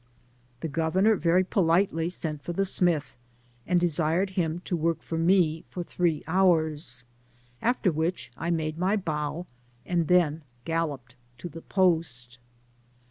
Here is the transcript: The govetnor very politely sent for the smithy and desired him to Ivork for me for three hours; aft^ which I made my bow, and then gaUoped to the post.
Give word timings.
The 0.61 0.67
govetnor 0.67 1.15
very 1.19 1.43
politely 1.43 2.09
sent 2.09 2.41
for 2.41 2.53
the 2.53 2.65
smithy 2.65 3.11
and 3.67 3.79
desired 3.79 4.31
him 4.31 4.57
to 4.61 4.75
Ivork 4.75 5.03
for 5.03 5.19
me 5.19 5.63
for 5.69 5.83
three 5.83 6.23
hours; 6.25 7.03
aft^ 7.61 7.93
which 7.93 8.31
I 8.35 8.49
made 8.49 8.79
my 8.79 8.95
bow, 8.97 9.45
and 9.85 10.07
then 10.07 10.41
gaUoped 10.65 11.13
to 11.37 11.49
the 11.49 11.61
post. 11.61 12.39